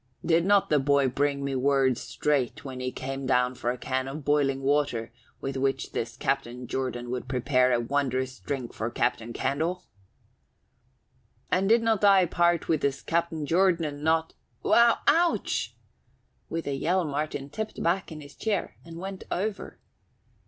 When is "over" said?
19.29-19.77